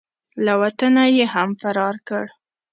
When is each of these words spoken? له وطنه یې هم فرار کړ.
له 0.45 0.53
وطنه 0.61 1.03
یې 1.15 1.25
هم 1.33 1.49
فرار 1.61 1.95
کړ. 2.07 2.25